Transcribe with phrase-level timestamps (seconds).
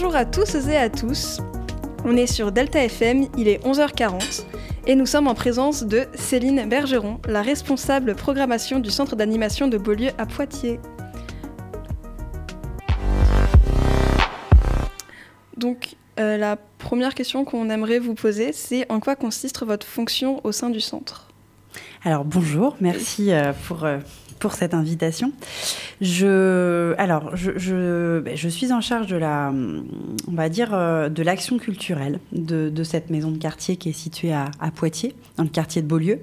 [0.00, 1.40] Bonjour à tous et à tous.
[2.04, 4.44] On est sur Delta FM, il est 11h40
[4.86, 9.76] et nous sommes en présence de Céline Bergeron, la responsable programmation du centre d'animation de
[9.76, 10.78] Beaulieu à Poitiers.
[15.56, 20.40] Donc, euh, la première question qu'on aimerait vous poser, c'est en quoi consiste votre fonction
[20.44, 21.26] au sein du centre?
[22.04, 23.98] Alors, bonjour, merci euh, pour, euh,
[24.38, 25.32] pour cette invitation.
[26.00, 31.58] Je, alors, je, ben, je, suis en charge de la, on va dire, de l'action
[31.58, 35.82] culturelle de, cette maison de quartier qui est située à, à Poitiers, dans le quartier
[35.82, 36.20] de Beaulieu.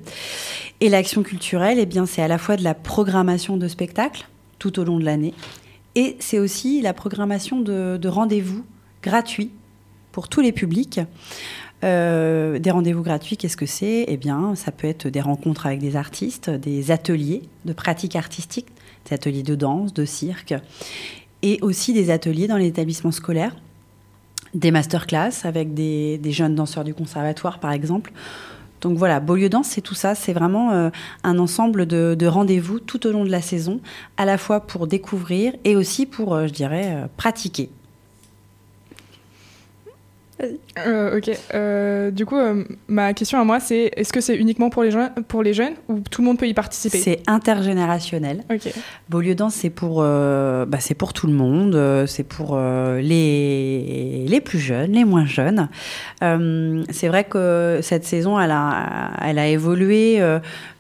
[0.82, 4.28] Et l'action culturelle, eh bien, c'est à la fois de la programmation de spectacles
[4.60, 5.34] tout au long de l'année,
[5.96, 8.66] et c'est aussi la programmation de, de rendez-vous
[9.02, 9.52] gratuits
[10.12, 11.00] pour tous les publics.
[11.84, 14.06] Euh, des rendez-vous gratuits, qu'est-ce que c'est?
[14.08, 18.68] Eh bien, ça peut être des rencontres avec des artistes, des ateliers de pratique artistique,
[19.08, 20.56] des ateliers de danse, de cirque,
[21.42, 23.56] et aussi des ateliers dans l'établissement scolaire,
[24.54, 28.14] des masterclass avec des, jeunes danseurs du conservatoire, par exemple.
[28.82, 30.16] Donc voilà, Beaulieu Danse, c'est tout ça.
[30.16, 30.90] C'est vraiment euh,
[31.24, 33.80] un ensemble de, rendez-vous tout au long de la saison,
[34.18, 37.70] à la fois pour découvrir et aussi pour, euh, je dirais, pratiquer.
[40.86, 41.32] Euh, ok.
[41.54, 44.92] Euh, du coup, euh, ma question à moi, c'est est-ce que c'est uniquement pour les,
[44.92, 46.98] jeunes, pour les jeunes ou tout le monde peut y participer?
[46.98, 48.44] C'est intergénérationnel.
[48.52, 48.74] Ok.
[49.10, 52.06] Beaulieu Danse, c'est pour, bah, c'est pour tout le monde.
[52.08, 55.70] C'est pour les, les plus jeunes, les moins jeunes.
[56.22, 60.22] c'est vrai que cette saison, elle a, elle a évolué.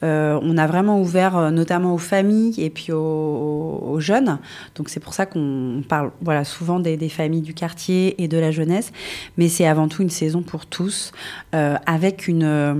[0.02, 4.39] on a vraiment ouvert notamment aux familles et puis aux, aux jeunes.
[4.75, 8.38] Donc c'est pour ça qu'on parle voilà, souvent des, des familles du quartier et de
[8.38, 8.91] la jeunesse.
[9.38, 11.14] Mais mais c'est avant tout une saison pour tous,
[11.53, 12.73] euh, avec une, euh,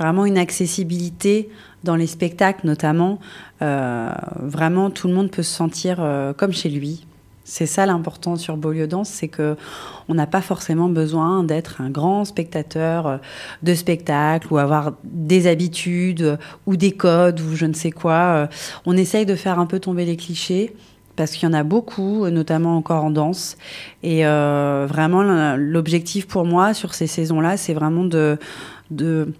[0.00, 1.48] vraiment une accessibilité
[1.84, 3.20] dans les spectacles notamment.
[3.62, 4.10] Euh,
[4.40, 6.04] vraiment, tout le monde peut se sentir
[6.36, 7.06] comme chez lui.
[7.44, 9.56] C'est ça l'important sur Beaulieu Danse, c'est que
[10.08, 13.20] on n'a pas forcément besoin d'être un grand spectateur
[13.62, 18.48] de spectacle ou avoir des habitudes ou des codes ou je ne sais quoi.
[18.86, 20.74] On essaye de faire un peu tomber les clichés
[21.16, 23.56] parce qu'il y en a beaucoup, notamment encore en danse.
[24.02, 25.22] Et euh, vraiment,
[25.56, 28.38] l'objectif pour moi sur ces saisons-là, c'est vraiment de,
[28.90, 29.32] de,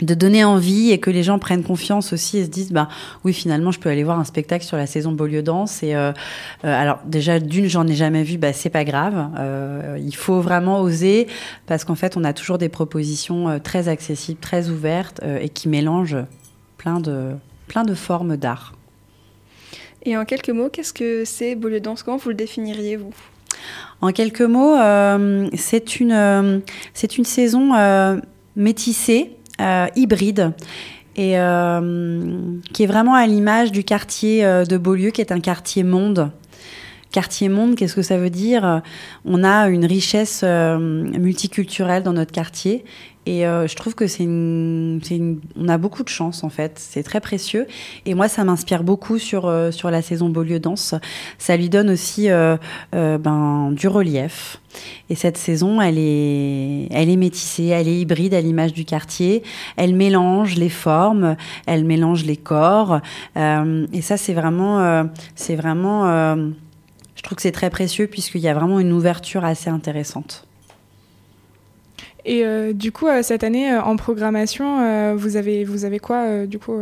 [0.00, 2.88] donner envie et que les gens prennent confiance aussi et se disent, bah
[3.24, 5.82] oui, finalement, je peux aller voir un spectacle sur la saison Beaulieu Danse.
[5.82, 6.12] Et euh,
[6.64, 9.28] euh, alors, déjà, d'une, j'en ai jamais vu, bah c'est pas grave.
[9.98, 11.28] il faut vraiment oser
[11.66, 16.24] parce qu'en fait, on a toujours des propositions très accessibles, très ouvertes et qui mélangent
[16.78, 17.32] plein de,
[17.68, 18.72] plein de formes d'art.
[20.04, 22.02] Et en quelques mots, qu'est-ce que c'est Beaulieu Danse?
[22.02, 23.14] Comment vous le définiriez, vous?
[24.00, 26.58] En quelques mots, euh, c'est une, euh,
[27.16, 28.16] une saison euh,
[28.56, 29.36] métissée,
[29.94, 30.52] hybride,
[31.14, 31.36] et
[32.72, 36.32] qui est vraiment à l'image du quartier de Beaulieu, qui est un quartier monde.
[37.12, 38.82] Quartier monde, qu'est-ce que ça veut dire?
[39.24, 42.84] On a une richesse multiculturelle dans notre quartier
[43.24, 45.00] et euh, je trouve que c'est une,
[45.56, 46.72] on a beaucoup de chance en fait.
[46.76, 47.66] C'est très précieux.
[48.04, 50.94] Et moi, ça m'inspire beaucoup sur euh, sur la saison Beaulieu Danse.
[51.38, 52.56] Ça lui donne aussi euh,
[52.92, 54.60] ben du relief.
[55.08, 59.42] Et cette saison, elle est, elle est métissée, elle est hybride à l'image du quartier.
[59.76, 63.00] Elle mélange les formes, elle mélange les corps.
[63.36, 66.34] et ça, c'est vraiment, c'est vraiment.
[67.14, 70.46] je trouve que c'est très précieux puisqu'il y a vraiment une ouverture assez intéressante.
[72.24, 76.46] Et euh, du coup, euh, cette année, euh, en programmation, vous, avez, vous avez quoi,
[76.46, 76.74] du coup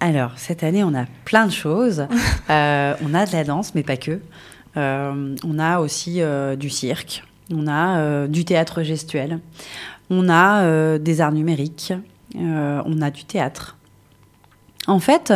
[0.00, 2.06] Alors, cette année, on a plein de choses.
[2.48, 4.20] on a de la danse, mais pas que.
[4.76, 6.20] on a aussi
[6.58, 7.24] du cirque.
[7.52, 9.40] On a du théâtre gestuel.
[10.10, 11.92] On a des arts numériques.
[12.34, 13.76] on a du théâtre.
[14.86, 15.32] En fait,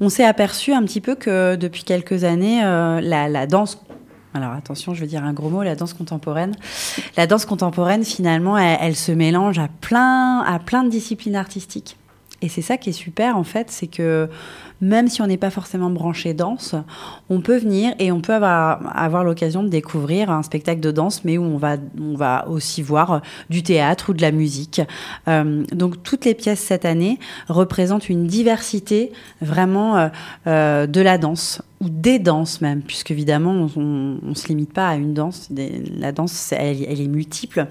[0.00, 3.82] on s'est aperçu un petit peu que depuis quelques années, la, la danse
[4.32, 6.54] alors attention, je veux dire un gros mot, la danse contemporaine.
[7.16, 11.96] La danse contemporaine, finalement, elle, se mélange à plein, à plein de disciplines artistiques.
[12.42, 14.28] Et c'est ça qui est super, en fait, c'est que
[14.80, 16.74] même si on n'est pas forcément branché danse,
[17.28, 21.36] on peut venir et on peut avoir, l'occasion de découvrir un spectacle de danse, mais
[21.36, 23.20] où on va, on va aussi voir
[23.50, 24.80] du théâtre ou de la musique.
[25.28, 30.08] Euh, donc toutes les pièces cette année représentent une diversité vraiment euh,
[30.46, 34.88] euh, de la danse ou des danses même, puisque évidemment on, ne se limite pas
[34.88, 35.50] à une danse.
[35.98, 37.66] La danse, elle, elle est multiple.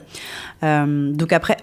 [0.62, 1.58] donc après,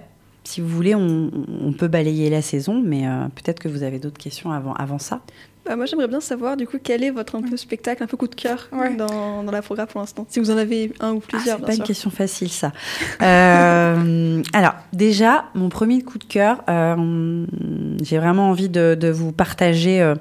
[0.47, 4.19] si vous voulez, on, peut balayer la saison, mais euh, peut-être que vous avez d'autres
[4.19, 5.21] questions avant, avant ça.
[5.65, 8.17] Bah, moi, j'aimerais bien savoir, du coup, quel est votre un peu spectacle, un peu
[8.17, 10.25] coup de cœur dans, dans, la programme pour l'instant?
[10.29, 12.73] Si vous en avez un ou plusieurs, ah, C'est pas une question facile, ça.
[13.23, 17.47] Euh, alors, déjà, mon premier coup de cœur, euh,
[18.03, 20.15] j'ai vraiment envie de, vous partager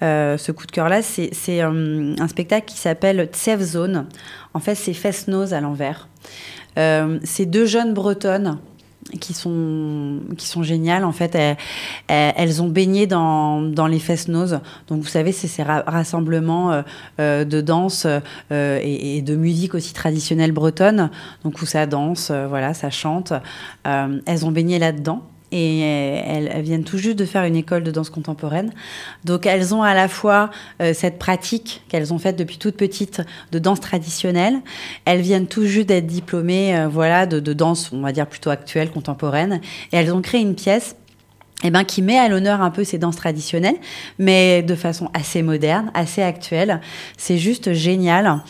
[0.00, 4.06] ce coup de cœur-là, c'est un spectacle qui s'appelle Tsev Zone.
[4.54, 6.08] En fait, c'est Fest-Nose à l'envers.
[6.76, 8.58] c'est deux jeunes bretonnes
[9.20, 11.04] qui sont, qui sont géniales.
[11.04, 11.38] En fait,
[12.08, 14.26] elles, ont baigné dans, dans les fest.
[14.26, 16.82] Donc, vous savez, c'est ces rassemblements euh,
[17.20, 18.06] euh, de danse
[18.50, 21.10] euh, et, de musique aussi traditionnelle bretonne.
[21.44, 23.32] Donc, où ça danse, voilà, ça chante.
[23.84, 25.22] elles ont baigné là-dedans
[25.56, 28.72] et elles, viennent tout juste de faire une école de danse contemporaine.
[29.24, 30.50] Donc elles ont à la fois
[30.82, 33.22] euh, cette pratique qu'elles ont faite depuis toute petite
[33.52, 34.60] de danse traditionnelle.
[35.04, 38.50] Elles viennent tout juste d'être diplômées, euh, voilà, de, de danse, on va dire plutôt
[38.50, 39.60] actuelle, contemporaine.
[39.92, 40.96] Et elles ont créé une pièce
[41.64, 43.76] eh ben, qui met à l'honneur un peu ces danses traditionnelles,
[44.18, 46.82] mais de façon assez moderne, assez actuelle.
[47.16, 48.40] C'est juste génial.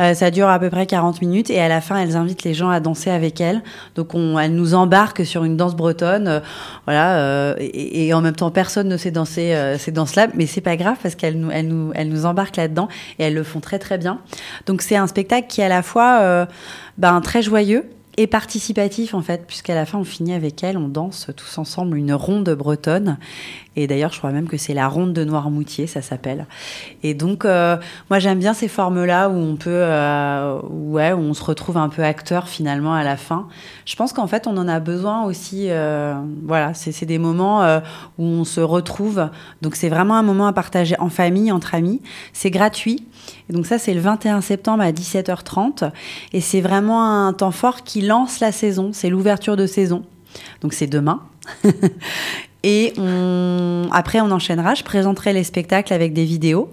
[0.00, 2.54] Euh, ça dure à peu près 40 minutes et à la fin, elles invitent les
[2.54, 3.60] gens à danser avec elles.
[3.96, 6.40] Donc, on, elles nous embarquent sur une danse bretonne, euh,
[6.84, 7.16] voilà.
[7.18, 10.76] Euh, et, et, en même temps, personne ne sait danser ces danses-là, mais c'est pas
[10.76, 13.80] grave parce qu'elles nous, elles nous, elles nous embarquent là-dedans et elles le font très
[13.80, 14.20] très bien.
[14.66, 16.46] Donc, c'est un spectacle qui est à la fois
[16.98, 17.84] ben, très joyeux
[18.16, 21.96] et participatif en fait, puisqu'à la fin on finit avec elle, on danse tous ensemble
[21.96, 23.18] une ronde bretonne.
[23.76, 26.46] Et d'ailleurs, je crois même que c'est la ronde de Noirmoutier, ça s'appelle.
[27.02, 27.76] Et donc, euh,
[28.08, 31.88] moi j'aime bien ces formes-là où on peut, euh, ouais, où on se retrouve un
[31.88, 33.48] peu acteur finalement à la fin.
[33.84, 35.70] Je pense qu'en fait on en a besoin aussi.
[35.70, 36.14] Euh,
[36.44, 37.64] voilà, c'est des moments
[38.18, 39.28] où on se retrouve.
[39.62, 42.00] Donc c'est vraiment un moment à partager en famille, entre amis.
[42.32, 43.04] C'est gratuit.
[43.48, 45.90] Et donc ça, c'est le 21 septembre à 17h30.
[46.32, 48.90] Et c'est vraiment un temps fort qui lance la saison.
[48.92, 50.04] C'est l'ouverture de saison.
[50.60, 51.22] Donc c'est demain.
[52.62, 52.92] et
[53.92, 54.74] après, on enchaînera.
[54.74, 56.70] Je présenterai les spectacles avec des vidéos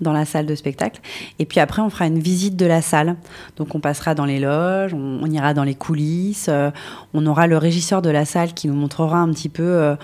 [0.00, 1.00] dans la salle de spectacle.
[1.38, 3.16] Et puis après, on fera une visite de la salle.
[3.56, 6.70] Donc on passera dans les loges, on, ira dans les coulisses, euh,
[7.14, 9.96] on aura le régisseur de la salle qui nous montrera un petit peu euh,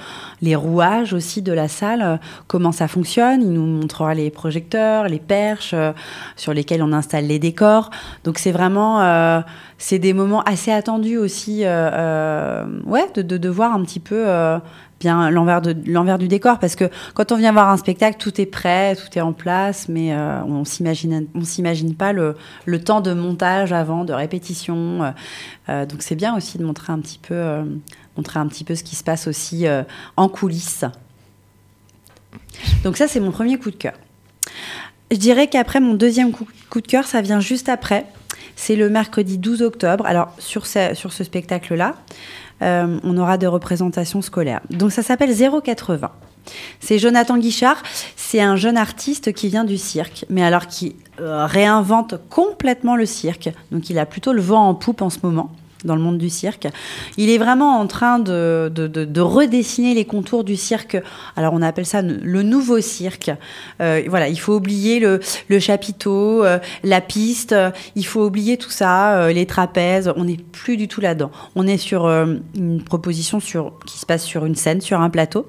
[0.43, 3.43] les rouages aussi de la salle, euh, comment ça fonctionne.
[3.43, 5.75] Il nous montrera les projecteurs, les perches
[6.37, 7.91] sur lesquels on installe les décors.
[8.25, 9.43] Donc c'est vraiment,
[9.79, 14.27] c'est des moments assez attendus aussi, ouais, de, de, voir un petit peu
[15.01, 15.61] bien l'envers
[16.19, 19.21] du décor parce que quand on vient voir un spectacle tout est prêt tout est
[19.21, 24.05] en place mais euh, on s'imagine on s'imagine pas le, le, temps de montage avant
[24.05, 25.11] de répétition euh,
[25.69, 27.65] euh, donc c'est bien aussi de montrer un petit peu
[28.17, 29.67] montrer un petit peu ce qui se passe aussi
[30.17, 30.85] en coulisses.
[32.85, 33.95] Donc ça c'est mon premier coup de cœur.
[35.11, 38.07] Je dirais qu'après mon deuxième coup, coup de cœur ça vient juste après.
[38.57, 40.07] C'est le mercredi 12 octobre.
[40.07, 41.97] Alors sur ce, sur ce spectacle là
[42.63, 44.61] euh, on aura des représentations scolaires.
[44.71, 46.11] Donc ça s'appelle 080.
[46.81, 47.83] C'est Jonathan Guichard,
[48.17, 53.07] c'est un jeune artiste qui vient du cirque, mais alors qui euh, réinvente complètement le
[53.07, 53.51] cirque.
[53.73, 55.51] Donc il a plutôt le vent en poupe en ce moment
[55.85, 56.67] dans le monde du cirque.
[57.17, 60.97] Il est vraiment en train de, de, redessiner les contours du cirque.
[61.37, 63.31] Alors on appelle ça le nouveau cirque.
[63.81, 65.21] Euh, voilà, il faut oublier le,
[65.59, 67.55] chapiteau, euh, la piste,
[67.95, 70.13] il faut oublier tout ça, euh, les trapèzes.
[70.17, 71.31] On n'est plus du tout là-dedans.
[71.55, 75.47] On est sur une proposition sur, qui se passe sur une scène, sur un plateau,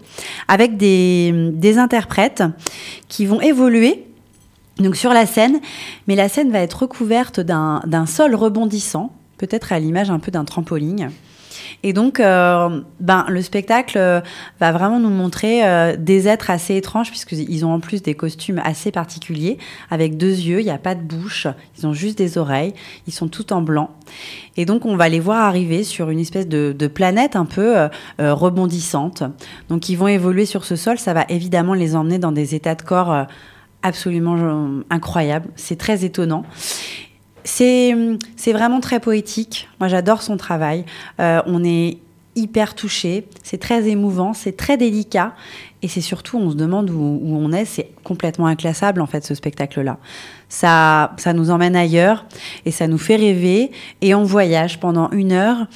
[0.47, 2.43] avec des, des interprètes
[3.07, 4.05] qui vont évoluer
[4.79, 5.59] donc sur la scène,
[6.07, 10.45] mais la scène va être recouverte d'un sol rebondissant peut-être à l'image un peu d'un
[10.45, 11.11] trampoline.
[11.83, 14.21] Et donc, euh, ben, le spectacle euh,
[14.59, 18.61] va vraiment nous montrer euh, des êtres assez étranges, puisqu'ils ont en plus des costumes
[18.63, 19.57] assez particuliers,
[19.89, 22.73] avec deux yeux, il n'y a pas de bouche, ils ont juste des oreilles,
[23.07, 23.91] ils sont tout en blanc.
[24.57, 27.75] Et donc, on va les voir arriver sur une espèce de, de planète un peu
[28.19, 29.23] rebondissante.
[29.69, 32.75] Donc, ils vont évoluer sur ce sol, ça va évidemment les emmener dans des états
[32.75, 33.25] de corps
[33.83, 35.49] absolument incroyables.
[35.55, 36.43] C'est très étonnant.
[37.45, 39.69] C'est vraiment très poétique.
[39.79, 40.83] Moi, j'adore son travail.
[41.19, 41.99] Euh, on est
[42.35, 43.27] hyper touché.
[43.43, 45.33] C'est très émouvant, c'est très délicat.
[45.81, 47.65] Et c'est surtout, on se demande où, on est.
[47.65, 49.97] C'est complètement inclassable, en fait, ce spectacle-là.
[50.49, 52.25] Ça, ça nous emmène ailleurs
[52.65, 53.71] et ça nous fait rêver.
[54.01, 55.67] Et on voyage pendant une heure.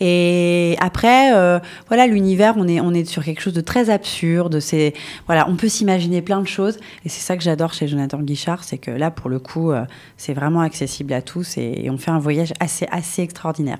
[0.00, 4.60] Et après, euh, voilà, l'univers, on est, sur quelque chose de très absurde.
[4.60, 4.94] C'est,
[5.26, 6.78] voilà, on peut s'imaginer plein de choses.
[7.04, 9.84] Et c'est ça que j'adore chez Jonathan Guichard, c'est que là, pour le coup, euh,
[10.16, 13.78] c'est vraiment accessible à tous et, on fait un voyage assez, assez extraordinaire.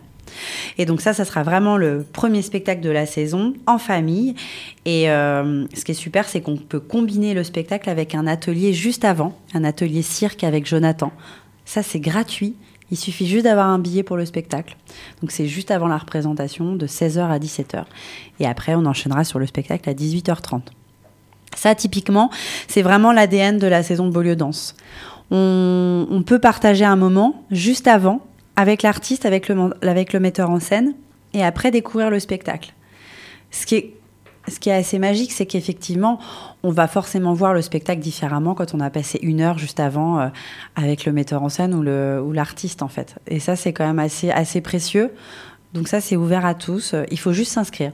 [0.76, 4.34] Et donc ça, ça sera vraiment le premier spectacle de la saison en famille.
[4.84, 8.72] Et euh, ce qui est super, c'est qu'on peut combiner le spectacle avec un atelier
[8.72, 11.12] juste avant, un atelier cirque avec Jonathan.
[11.64, 12.56] Ça, c'est gratuit.
[12.90, 14.76] Il suffit juste d'avoir un billet pour le spectacle.
[15.20, 17.84] Donc c'est juste avant la représentation de 16h à 17h.
[18.40, 20.62] Et après, on enchaînera sur le spectacle à 18h30.
[21.54, 22.30] Ça, typiquement,
[22.66, 24.74] c'est vraiment l'ADN de la saison de Beaulieu Danse.
[25.30, 28.22] On, peut partager un moment juste avant
[28.56, 30.94] avec l'artiste, avec le, avec le metteur en scène,
[31.34, 32.72] et après découvrir le spectacle.
[33.50, 33.97] Ce qui est
[34.50, 36.18] ce qui est assez magique, c'est qu'effectivement,
[36.62, 40.20] on va forcément voir le spectacle différemment quand on a passé une heure juste avant
[40.20, 40.28] euh,
[40.76, 43.16] avec le metteur en scène ou l'artiste, en fait.
[43.26, 45.12] Et ça, c'est quand même assez, assez précieux.
[45.74, 46.94] Donc ça, c'est ouvert à tous.
[47.10, 47.92] Il faut juste s'inscrire.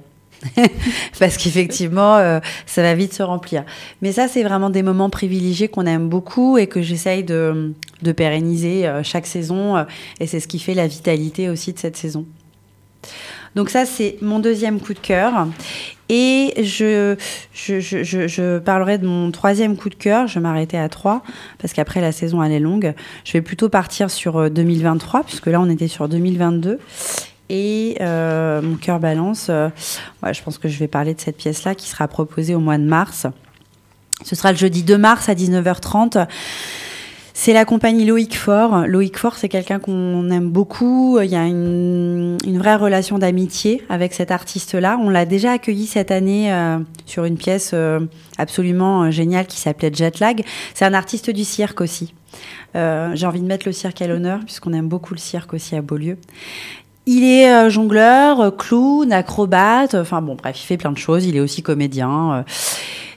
[1.19, 3.65] parce qu'effectivement, euh, ça va vite se remplir.
[4.03, 8.13] Mais ça, c'est vraiment des moments privilégiés qu'on aime beaucoup et que j'essaye de, de,
[8.13, 9.87] pérenniser euh, chaque saison.
[10.21, 12.27] Et c'est ce qui fait la vitalité aussi de cette saison.
[13.55, 15.47] Donc ça, c'est mon deuxième coup de cœur.
[16.09, 17.17] Et je,
[17.53, 20.27] je, je, parlerai de mon troisième coup de cœur.
[20.27, 21.23] Je m'arrêter à trois,
[21.59, 22.95] parce qu'après, la saison, elle est longue.
[23.25, 26.79] Je vais plutôt partir sur 2023, puisque là, on était sur 2022.
[27.51, 29.49] Et euh, mon cœur balance.
[29.51, 29.69] Euh,
[30.31, 32.85] je pense que je vais parler de cette pièce-là qui sera proposée au mois de
[32.85, 33.27] mars.
[34.25, 36.27] Ce sera le jeudi 2 mars à 19h30.
[37.37, 38.87] C'est la compagnie Loïc Fort.
[38.87, 41.19] Loïc Fort, c'est quelqu'un qu'on aime beaucoup.
[41.21, 44.99] Il y a une, vraie relation d'amitié avec cet artiste-là.
[45.03, 47.75] On l'a déjà accueilli cette année euh, sur une pièce
[48.39, 50.45] absolument géniale qui s'appelait Jetlag.
[50.75, 52.15] C'est un artiste du cirque aussi.
[52.75, 55.83] J'ai envie de mettre le cirque à l'honneur puisqu'on aime beaucoup le cirque aussi à
[55.83, 56.17] Beaulieu.
[57.07, 61.27] Il est euh, jongleur, euh, clown, acrobate, enfin bon bref, il fait plein de choses,
[61.27, 62.33] il est aussi comédien.
[62.33, 62.43] Euh.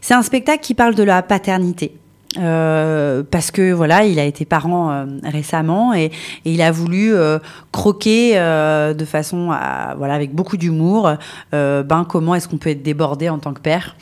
[0.02, 1.96] C'est un spectacle qui parle de la paternité.
[2.38, 6.12] Euh, parce que voilà, il a été parent euh, récemment et,
[6.46, 7.40] et, il a voulu euh,
[7.72, 11.12] croquer de façon, à, voilà, avec beaucoup d'humour,
[11.52, 13.96] ben comment est-ce qu'on peut être débordé en tant que père.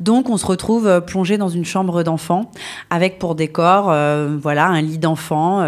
[0.00, 2.50] Donc on se retrouve plongé dans une chambre d'enfant
[2.90, 3.92] avec pour décor,
[4.40, 5.60] voilà, un lit d'enfant,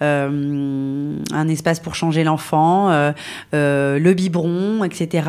[0.00, 2.90] un espace pour changer l'enfant,
[3.52, 5.28] le biberon, etc.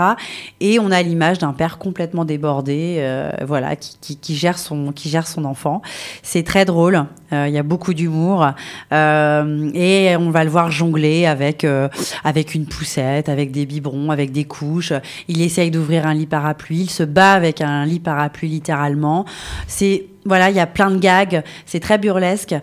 [0.60, 5.10] Et on a l'image d'un père complètement débordé, voilà, qui, qui, qui, gère son, qui
[5.10, 5.82] gère son enfant.
[6.24, 7.06] C'est très drôle.
[7.34, 8.46] Euh, il y a beaucoup d'humour
[8.92, 11.88] euh, et on va le voir jongler avec euh,
[12.24, 14.94] avec une poussette, avec des biberons, avec des couches.
[15.28, 16.82] Il essaye d'ouvrir un lit parapluie.
[16.82, 19.26] Il se bat avec un lit parapluie littéralement.
[19.68, 22.56] C'est voilà, il y a plein de gags, c'est très burlesque,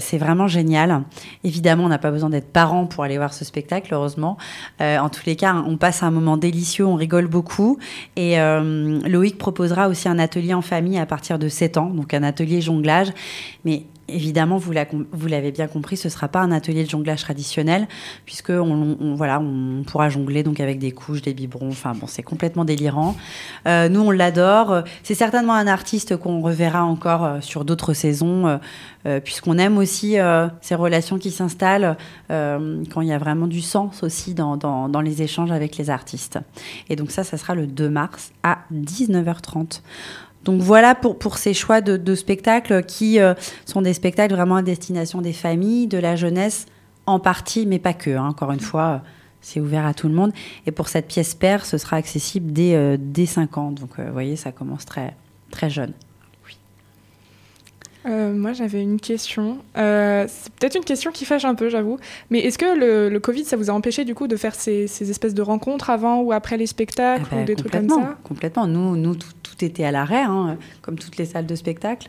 [0.00, 1.02] c'est vraiment génial.
[1.44, 4.36] Évidemment, on n'a pas besoin d'être parent pour aller voir ce spectacle, heureusement.
[4.80, 7.78] en tous les cas, on passe un moment délicieux, on rigole beaucoup.
[8.16, 12.22] Et Loïc proposera aussi un atelier en famille à partir de 7 ans, donc un
[12.22, 13.08] atelier jonglage.
[13.64, 17.86] Mais Évidemment, vous l'avez bien compris, ce ne sera pas un atelier de jonglage traditionnel,
[18.24, 21.68] puisque on, voilà, on pourra jongler donc avec des couches, des biberons.
[21.68, 23.16] Enfin bon, c'est complètement délirant.
[23.66, 24.82] Euh, nous, on l'adore.
[25.02, 28.58] C'est certainement un artiste qu'on reverra encore euh, sur d'autres saisons,
[29.06, 30.16] euh, puisqu'on aime aussi
[30.60, 31.96] ces relations qui s'installent
[32.28, 36.38] quand il y a vraiment du sens aussi dans, dans, les échanges avec les artistes.
[36.88, 39.80] Et donc ça, ça sera le 2 mars à 19h30.
[40.44, 43.34] Donc voilà pour, pour ces choix de, spectacles qui euh,
[43.66, 46.66] sont des spectacles vraiment à destination des familles, de la jeunesse
[47.06, 48.10] en partie, mais pas que.
[48.10, 48.28] Hein.
[48.28, 49.02] Encore une fois,
[49.40, 50.32] c'est ouvert à tout le monde.
[50.66, 53.72] Et pour cette pièce père, ce sera accessible dès, euh, dès 5 ans.
[53.72, 55.16] Donc euh, vous voyez, ça commence très,
[55.50, 55.92] très jeune.
[58.06, 59.58] Euh, moi, j'avais une question.
[59.76, 61.98] Euh, c'est peut-être une question qui fâche un peu, j'avoue.
[62.30, 65.34] Mais est-ce que le, Covid, ça vous a empêché du coup de faire ces, espèces
[65.34, 68.66] de rencontres avant ou après les spectacles ah ou bah, des trucs comme ça Complètement.
[68.66, 72.08] Nous, nous tout, était à l'arrêt, hein, comme toutes les salles de spectacle.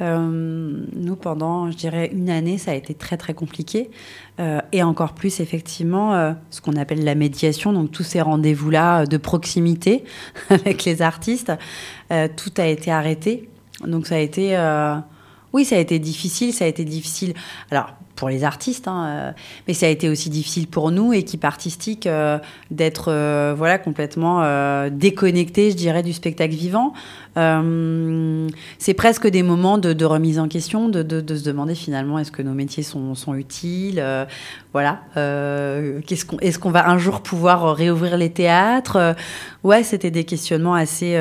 [0.00, 3.90] Euh, nous, pendant, je dirais, une année, ça a été très très compliqué.
[4.72, 10.04] et encore plus, effectivement, ce qu'on appelle la médiation, donc tous ces rendez-vous-là de proximité
[10.48, 11.52] avec les artistes,
[12.08, 13.50] tout a été arrêté.
[13.86, 14.56] Donc ça a été
[15.52, 17.34] oui, ça a été difficile, ça a été difficile.
[17.70, 19.32] Alors, pour les artistes, hein, euh,
[19.66, 22.38] mais ça a été aussi difficile pour nous, équipe artistique, euh,
[22.72, 24.42] d'être euh, voilà complètement
[24.90, 26.92] déconnecté, je dirais, du spectacle vivant.
[27.36, 32.54] c'est presque des moments de, remise en question, de, se demander finalement est-ce que nos
[32.54, 34.02] métiers sont, sont utiles,
[34.72, 35.00] voilà.
[35.14, 39.16] qu'on, est-ce qu'on va un jour pouvoir réouvrir les théâtres
[39.64, 41.16] Ouais, c'était des questionnements assez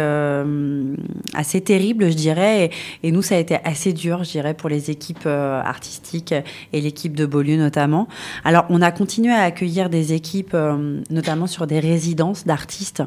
[1.34, 4.70] assez terribles, je dirais, et, et, nous ça a été assez dur, je dirais, pour
[4.70, 6.34] les équipes artistiques
[6.74, 8.08] et l'équipe de Beaulieu notamment.
[8.44, 13.04] Alors, on a continué à accueillir des équipes, euh, notamment sur des résidences d'artistes.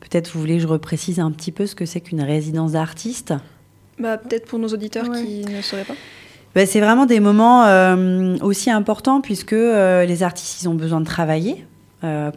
[0.00, 3.34] Peut-être vous voulez que je reprécise un petit peu ce que c'est qu'une résidence d'artiste?
[3.98, 5.94] Bah, Peut-être pour nos auditeurs qui ne sauraient pas.
[6.56, 11.00] Bah, c'est vraiment des moments euh, aussi importants puisque euh, les artistes, ils ont besoin
[11.00, 11.64] de travailler.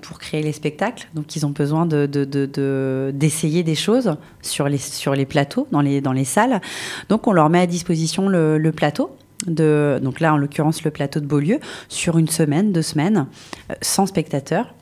[0.02, 1.08] pour créer les spectacles.
[1.14, 6.60] Donc, ils ont besoin d'essayer de, des choses sur les, plateaux, dans les, salles.
[7.08, 9.12] Donc, on leur met à disposition le plateau
[9.48, 13.28] donc là en l'occurrence le plateau de Beaulieu, sur une semaine, deux semaines,
[13.70, 14.74] euh, sans spectateurs.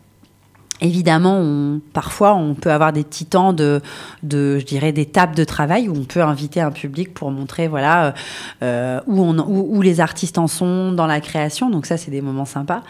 [0.79, 3.81] Évidemment, parfois, on peut avoir des petits temps de,
[4.23, 8.13] je dirais, des tables de travail où on peut inviter un public pour montrer, voilà,
[8.61, 11.71] euh, où, on, où, les artistes en sont dans la création.
[11.71, 12.83] Donc ça, c'est des moments sympas.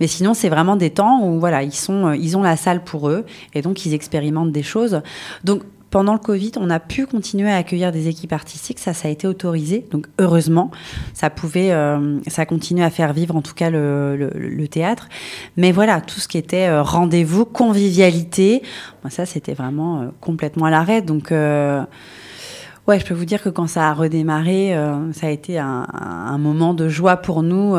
[0.00, 3.10] Mais sinon, c'est vraiment des temps où, voilà, ils sont, ils ont la salle pour
[3.10, 5.02] eux et donc ils expérimentent des choses.
[5.44, 5.62] Donc
[5.94, 8.80] pendant le Covid, on a pu continuer à accueillir des équipes artistiques.
[8.80, 9.86] Ça, ça a été autorisé.
[9.92, 10.72] Donc, heureusement,
[11.12, 15.08] ça pouvait, euh, ça continue à faire vivre en tout cas le, théâtre.
[15.56, 18.64] Mais voilà, tout ce qui était euh, rendez-vous, convivialité,
[19.08, 21.00] ça, c'était vraiment euh, complètement à l'arrêt.
[21.00, 24.76] Donc, Ouais, je peux vous dire que quand ça a redémarré,
[25.12, 27.76] ça a été un, moment de joie pour nous,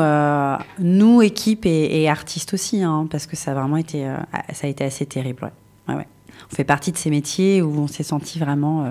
[0.80, 4.04] nous équipe et, artistes aussi, hein, parce que ça a vraiment été,
[4.52, 5.52] ça a été assez terrible.
[5.88, 5.94] Ouais.
[5.94, 6.06] Ouais,
[6.50, 8.90] on fait partie de ces métiers où on s'est senti vraiment euh,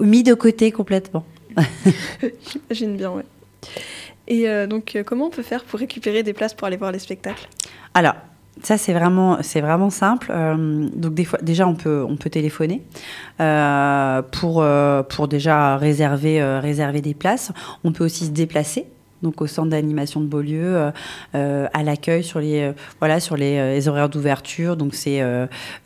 [0.00, 1.24] mis de côté complètement.
[2.70, 3.24] J'imagine bien, ouais.
[4.26, 6.92] Et euh, donc, euh, comment on peut faire pour récupérer des places pour aller voir
[6.92, 7.48] les spectacles?
[7.94, 8.14] Alors,
[8.62, 10.32] ça c'est vraiment c'est vraiment simple.
[10.96, 12.82] donc des fois déjà on peut on peut téléphoner
[14.32, 14.66] pour
[15.08, 17.52] pour déjà réserver réserver des places.
[17.84, 18.86] On peut aussi se déplacer
[19.22, 20.90] donc au centre d'animation de Beaulieu, euh,
[21.34, 24.76] euh, à l'accueil sur les euh, voilà sur les, horaires d'ouverture.
[24.76, 25.22] Donc c'est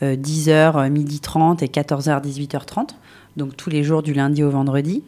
[0.02, 2.90] 10h, midi 30 et 14h, 18h30.
[3.36, 5.02] Donc tous les jours du lundi au vendredi.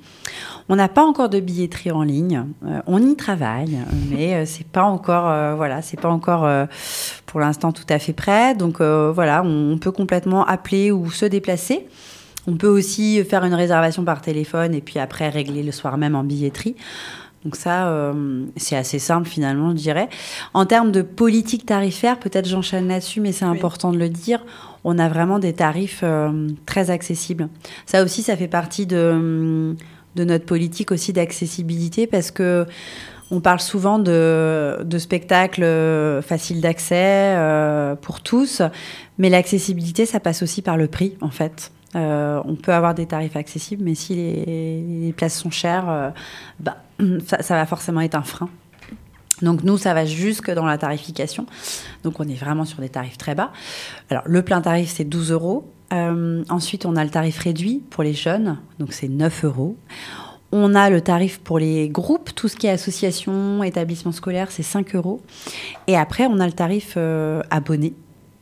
[0.68, 2.44] On n'a pas encore de billetterie en ligne.
[2.86, 3.78] on y travaille,
[4.10, 6.48] mais c'est pas encore voilà, c'est pas encore
[7.26, 8.54] pour l'instant tout à fait prêt.
[8.54, 11.86] Donc voilà, on peut complètement appeler ou se déplacer.
[12.46, 16.14] On peut aussi faire une réservation par téléphone et puis après régler le soir même
[16.14, 16.76] en billetterie.
[17.44, 20.08] Donc ça, euh, c'est assez simple finalement, je dirais.
[20.54, 24.44] En termes de politique tarifaire, peut-être j'enchaîne là-dessus, mais c'est important de le dire,
[24.82, 27.48] on a vraiment des tarifs euh, très accessibles.
[27.84, 29.76] Ça aussi, ça fait partie de,
[30.16, 32.66] de notre politique aussi d'accessibilité parce que
[33.30, 37.36] on parle souvent de, de spectacles euh, faciles d'accès
[38.00, 38.62] pour tous,
[39.18, 41.73] mais l'accessibilité, ça passe aussi par le prix, en fait.
[41.94, 46.12] On peut avoir des tarifs accessibles, mais si les, places sont chères,
[46.60, 46.78] bah,
[47.26, 48.48] ça, va forcément être un frein.
[49.42, 51.46] Donc nous, ça va jusque dans la tarification.
[52.02, 53.52] Donc on est vraiment sur des tarifs très bas.
[54.10, 55.70] Alors le plein tarif, c'est 12 euros.
[55.92, 59.76] Euh, ensuite, on a le tarif réduit pour les jeunes, donc c'est 9 euros.
[60.52, 64.62] On a le tarif pour les groupes, tout ce qui est association, établissement scolaire, c'est
[64.62, 65.20] 5 euros.
[65.88, 67.92] Et après, on a le tarif euh, abonné.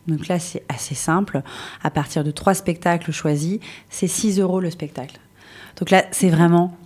[0.07, 1.43] Donc là, c'est assez simple.
[1.83, 5.19] À partir de trois spectacles choisis, c'est 6 euros le spectacle.
[5.79, 6.77] Donc là, c'est vraiment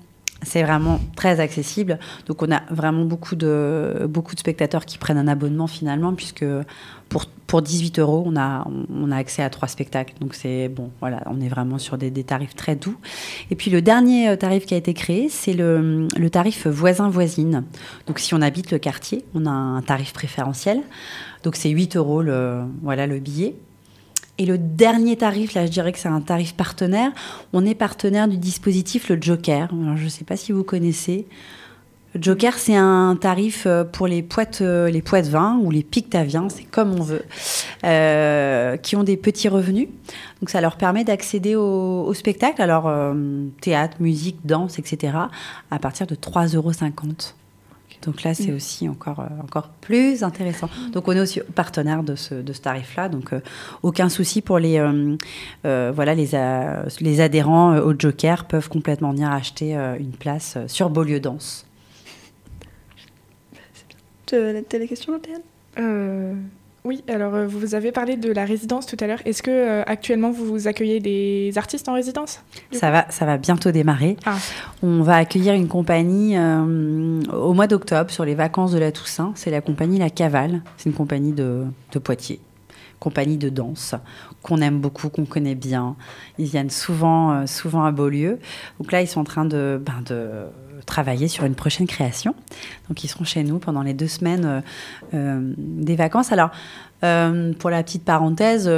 [0.42, 1.99] c'est vraiment très accessible.
[2.27, 6.44] Donc on a vraiment beaucoup de, beaucoup de spectateurs qui prennent un abonnement finalement, puisque
[7.09, 10.14] pour, pour 18 euros, on a, on a accès à trois spectacles.
[10.20, 12.96] Donc c'est bon, voilà, on est vraiment sur des, tarifs très doux.
[13.51, 17.64] Et puis le dernier euh, tarif qui a été créé, c'est le, le tarif voisin-voisine.
[18.07, 20.83] Donc si on habite le quartier, on a un tarif préférentiel.
[21.44, 22.22] Donc c'est 8 euros
[22.83, 23.55] voilà, le billet.
[24.38, 27.11] Et le dernier tarif, là, je dirais que c'est un tarif partenaire.
[27.52, 29.70] On est partenaire du dispositif Le Joker.
[29.83, 31.26] Alors, je ne sais pas si vous connaissez.
[32.14, 35.83] Le Joker, c'est un tarif euh, pour les poètes, euh, les poètes vins ou les
[35.83, 37.24] pictaviens, c'est comme on veut,
[37.85, 39.88] euh, qui ont des petits revenus.
[40.40, 42.90] Donc, ça leur permet d'accéder au, spectacle, alors
[43.61, 45.14] théâtre, musique, danse, etc.,
[45.70, 46.72] à partir de 3,50 euros.
[48.07, 48.57] Donc là, c'est mm.
[48.57, 50.69] aussi encore, euh, encore plus intéressant.
[50.92, 53.09] Donc on est aussi partenaire de ce, de ce tarif-là.
[53.09, 53.40] Donc euh,
[53.83, 56.31] aucun souci pour les, euh, voilà, les,
[57.01, 61.66] les adhérents au Joker peuvent complètement venir acheter une place sur Beaulieu Danse.
[64.27, 65.42] Tu as des questions, Théane
[66.87, 69.18] oui, alors euh, vous avez parlé de la résidence tout à l'heure.
[69.25, 73.72] Est-ce que euh, actuellement vous accueillez des artistes en résidence Ça va, ça va bientôt
[73.72, 74.16] démarrer.
[74.25, 74.37] Ah.
[74.85, 79.33] On va accueillir une compagnie euh, au mois d'octobre sur les vacances de la Toussaint.
[79.35, 80.62] C'est la compagnie La Cavale.
[80.77, 81.64] C'est une compagnie de,
[82.05, 82.40] Poitiers,
[83.01, 83.94] compagnie de danse
[84.42, 85.96] qu'on aime beaucoup, qu'on connaît bien.
[86.38, 88.38] Ils viennent souvent, souvent à Beaulieu.
[88.79, 90.46] Donc là, ils sont en train de, ben de
[90.85, 92.35] travailler sur une prochaine création.
[92.89, 94.61] Donc ils seront chez nous pendant les deux semaines euh,
[95.15, 96.33] euh, des vacances.
[96.33, 96.51] Alors,
[97.05, 98.71] euh, pour la petite parenthèse,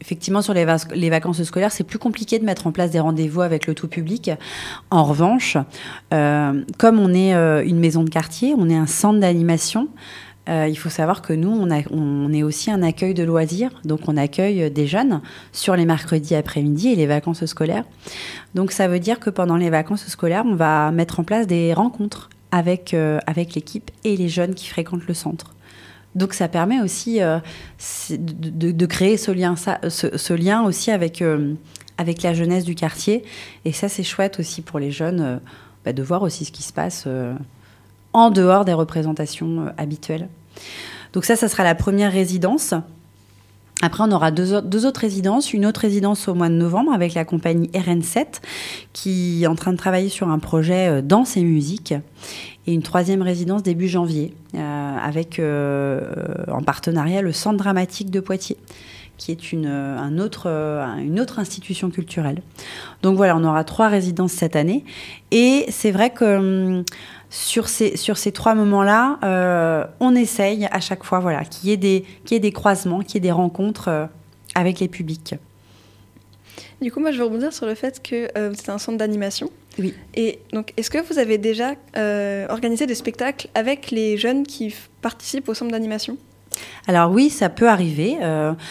[0.00, 3.66] effectivement, sur les, vacances scolaires, c'est plus compliqué de mettre en place des rendez-vous avec
[3.66, 4.30] le tout public.
[4.90, 5.56] En revanche,
[6.10, 7.32] comme on est
[7.66, 9.88] une maison de quartier, on est un centre d'animation,
[10.48, 13.70] euh, il faut savoir que nous, on, est aussi un accueil de loisirs.
[13.84, 15.20] Donc, on accueille des jeunes
[15.52, 17.84] sur les mercredis après-midi et les vacances scolaires.
[18.54, 21.74] Donc, ça veut dire que pendant les vacances scolaires, on va mettre en place des
[21.74, 25.52] rencontres avec, euh, avec l'équipe et les jeunes qui fréquentent le centre.
[26.14, 27.40] Donc, ça permet aussi euh,
[28.10, 31.22] de, créer ce lien, ce, lien aussi avec,
[31.98, 33.24] avec la jeunesse du quartier.
[33.64, 35.40] Et ça, c'est chouette aussi pour les jeunes
[35.84, 37.06] bah, de voir aussi ce qui se passe
[38.16, 40.28] en dehors des représentations euh, habituelles.
[41.12, 42.72] Donc ça, ça sera la première résidence.
[43.82, 44.54] Après, on aura deux,
[44.86, 45.52] autres résidences.
[45.52, 48.40] Une autre résidence au mois de novembre avec la compagnie RN7
[48.94, 51.92] qui est en train de travailler sur un projet euh, danse et musique.
[52.66, 58.56] Et une troisième résidence début janvier euh, avec en partenariat le Centre dramatique de Poitiers
[59.18, 62.42] qui est une, un autre, une autre institution culturelle.
[63.02, 64.84] Donc voilà, on aura trois résidences cette année.
[65.30, 66.84] Et c'est vrai que hum,
[67.30, 71.72] sur ces, sur ces trois moments-là, euh, on essaye à chaque fois voilà, qu'il y,
[71.72, 74.06] ait des, qu'il y ait des croisements, qu'il y ait des rencontres euh,
[74.54, 75.34] avec les publics.
[76.80, 79.50] Du coup, moi, je veux rebondir sur le fait que euh, c'est un centre d'animation.
[79.78, 79.94] Oui.
[80.14, 81.74] Et donc, est-ce que vous avez déjà
[82.48, 86.16] organisé des spectacles avec les jeunes qui participent au centre d'animation?
[86.86, 88.16] Alors oui, ça peut arriver.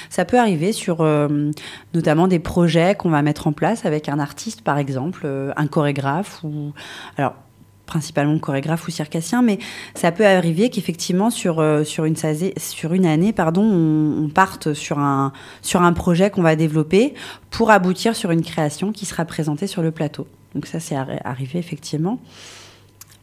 [0.10, 1.06] ça peut arriver sur
[1.93, 6.43] notamment des projets qu'on va mettre en place avec un artiste, par exemple, un chorégraphe
[6.43, 6.74] ou
[7.17, 7.36] alors
[7.86, 9.60] principalement chorégraphe ou circassien, mais
[9.93, 12.15] ça peut arriver qu'effectivement sur, euh, sur, une,
[13.06, 17.13] année, pardon, on, parte sur un, sur un projet qu'on va développer
[17.52, 20.28] pour aboutir sur une création qui sera présentée sur le plateau.
[20.54, 22.19] Donc ça, c'est arrivé effectivement.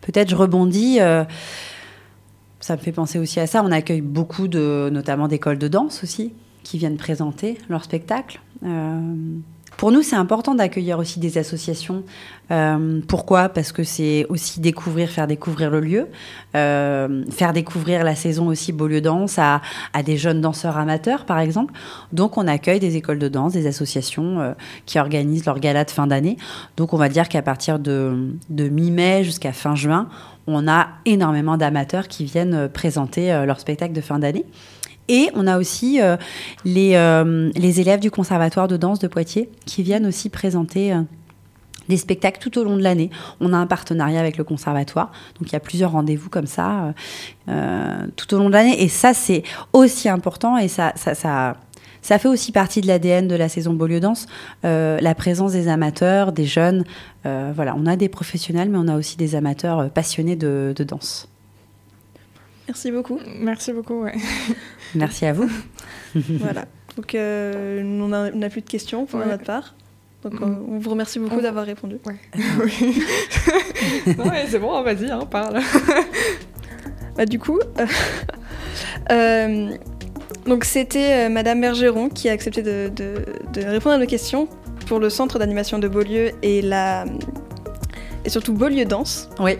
[0.00, 0.98] Peut-être je rebondis.
[2.62, 3.62] Ça me fait penser aussi à ça.
[3.64, 8.40] On accueille beaucoup de, notamment d'écoles de danse aussi, qui viennent présenter leur spectacle.
[8.64, 9.00] Euh,
[9.78, 12.04] pour nous, c'est important d'accueillir aussi des associations.
[12.52, 13.48] Euh, pourquoi?
[13.48, 16.06] Parce que c'est aussi découvrir, faire découvrir le lieu,
[16.54, 19.60] euh, faire découvrir la saison aussi Beaulieu Danse à,
[20.04, 21.74] des jeunes danseurs amateurs, par exemple.
[22.12, 24.54] Donc, on accueille des écoles de danse, des associations
[24.86, 26.36] qui organisent leur gala de fin d'année.
[26.76, 30.08] Donc, on va dire qu'à partir de mi-mai jusqu'à fin juin,
[30.46, 34.44] on a énormément d'amateurs qui viennent présenter leur spectacle de fin d'année.
[35.08, 36.16] Et on a aussi euh,
[36.64, 41.02] les, euh, élèves du Conservatoire de danse de Poitiers qui viennent aussi présenter euh,
[41.88, 43.10] des spectacles tout au long de l'année.
[43.40, 46.94] On a un partenariat avec le conservatoire, donc il y a plusieurs rendez-vous comme ça
[48.16, 48.80] tout au long de l'année.
[48.84, 51.56] Et ça, c'est aussi important et ça, ça, ça,
[52.02, 54.26] ça, fait aussi partie de l'ADN de la saison Beaulieu Danse,
[54.62, 56.84] la présence des amateurs, des jeunes.
[57.24, 61.28] voilà, on a des professionnels, mais on a aussi des amateurs passionnés de, de danse.
[62.68, 63.18] Merci beaucoup.
[63.38, 64.14] Merci beaucoup, ouais.
[64.94, 65.50] Merci à vous.
[66.14, 66.64] voilà.
[66.96, 69.74] Donc, euh, on n'a plus de questions pour notre part.
[70.22, 70.64] Donc, mm.
[70.68, 71.98] on vous remercie beaucoup d'avoir répondu.
[72.06, 72.16] Ouais.
[72.64, 73.02] oui.
[74.48, 75.60] c'est bon, vas-y, hein, parle.
[77.16, 77.86] bah, du coup, euh,
[79.10, 79.76] euh,
[80.46, 84.48] donc c'était Madame Bergeron qui a accepté de, de, répondre à nos questions
[84.86, 87.04] pour le centre d'animation de Beaulieu et la
[88.24, 89.28] et surtout Beaulieu Danse.
[89.40, 89.58] Oui.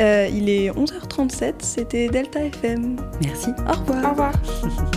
[0.00, 2.96] Euh, il est 11h37, c'était Delta FM.
[3.22, 3.50] Merci.
[3.68, 4.04] Au revoir.
[4.04, 4.32] Au revoir.